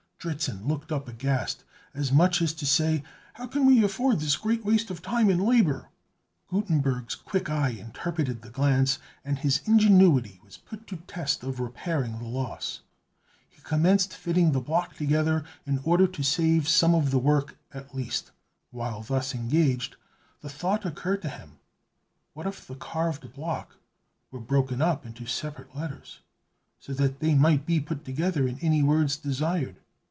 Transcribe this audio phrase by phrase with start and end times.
[0.23, 1.63] Dritzhn looked up aghast,
[1.95, 3.01] as much as to say,
[3.33, 5.89] "How can we afford this great waste of time and labor?"
[6.47, 11.59] Gutenberg's quick eye interpreted the glance, and his ingenuity was put to the test of
[11.59, 12.81] repairing the loss.
[13.49, 17.95] He commenced fitting the block together in order to save some of the work at
[17.95, 18.29] least.
[18.69, 19.95] While thus engaged,
[20.41, 21.53] the thought occurred to him,
[22.33, 23.75] What if the carved block
[24.29, 26.19] were broken up into separate letters,
[26.77, 29.77] so that they might be put together in any words desired?